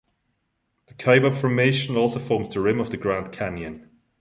[0.87, 3.87] The Kaibab formation also forms the rim of the Grand Canyon.